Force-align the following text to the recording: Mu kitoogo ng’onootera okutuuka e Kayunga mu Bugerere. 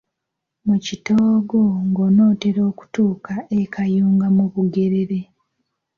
Mu 0.65 0.75
kitoogo 0.85 1.61
ng’onootera 1.87 2.61
okutuuka 2.71 3.33
e 3.59 3.61
Kayunga 3.73 4.27
mu 4.35 4.45
Bugerere. 4.53 5.19